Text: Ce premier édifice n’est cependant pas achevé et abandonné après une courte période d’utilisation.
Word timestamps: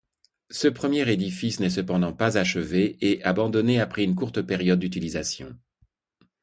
Ce 0.49 0.67
premier 0.67 1.07
édifice 1.11 1.59
n’est 1.59 1.69
cependant 1.69 2.11
pas 2.11 2.39
achevé 2.39 2.97
et 3.01 3.23
abandonné 3.23 3.79
après 3.79 4.03
une 4.03 4.15
courte 4.15 4.41
période 4.41 4.79
d’utilisation. 4.79 5.55